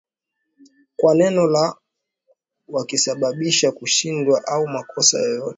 kwa 0.97 1.15
neno 1.15 1.47
lao 1.47 1.77
wakisababisha 2.67 3.71
kushindwa 3.71 4.43
au 4.47 4.67
makosa 4.67 5.19
yoyote 5.19 5.49